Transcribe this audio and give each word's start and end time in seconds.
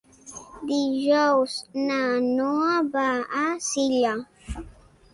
Dijous 0.71 1.53
na 1.91 2.01
Noa 2.31 2.75
va 2.99 3.07
a 3.45 3.47
Silla. 3.71 4.19